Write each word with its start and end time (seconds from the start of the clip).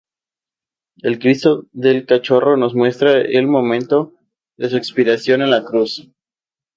El 1.03 1.19
Cristo 1.19 1.67
del 1.73 2.07
Cachorro 2.07 2.57
nos 2.57 2.73
muestra 2.73 3.19
el 3.21 3.45
momento 3.45 4.15
de 4.57 4.67
su 4.67 4.77
expiración 4.77 5.43
en 5.43 5.51
la 5.51 5.63
Cruz. 5.63 6.09